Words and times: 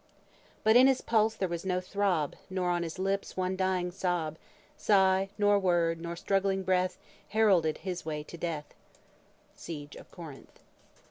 "But 0.63 0.75
in 0.75 0.87
his 0.87 0.99
pulse 1.01 1.35
there 1.35 1.47
was 1.47 1.63
no 1.63 1.79
throb, 1.79 2.35
Nor 2.49 2.71
on 2.71 2.81
his 2.81 2.97
lips 2.97 3.37
one 3.37 3.55
dying 3.55 3.91
sob; 3.91 4.39
Sigh, 4.75 5.29
nor 5.37 5.59
word, 5.59 6.01
nor 6.01 6.15
struggling 6.15 6.63
breath 6.63 6.97
Heralded 7.29 7.77
his 7.77 8.03
way 8.03 8.23
to 8.23 8.35
death." 8.35 8.73
SIEGE 9.55 9.95
OF 9.97 10.09
CORINTH. 10.09 10.61